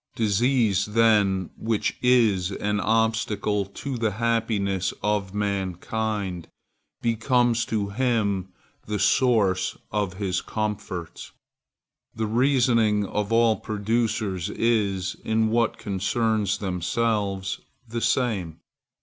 Disease, 0.15 0.87
then, 0.87 1.51
which 1.59 1.95
is 2.01 2.51
an 2.51 2.79
obstacle 2.79 3.65
to 3.67 3.97
the 3.99 4.13
happiness 4.13 4.95
of 5.03 5.35
mankind, 5.35 6.47
becomes 7.03 7.65
to 7.65 7.89
him 7.89 8.49
the 8.87 8.97
source 8.97 9.77
of 9.91 10.15
his 10.15 10.41
comforts. 10.41 11.33
The 12.15 12.25
reasoning 12.25 13.05
of 13.05 13.31
all 13.31 13.57
producers 13.57 14.49
is, 14.49 15.17
in 15.23 15.49
what 15.49 15.77
concerns 15.77 16.57
themselves, 16.57 17.59
the 17.87 18.01
same. 18.01 18.59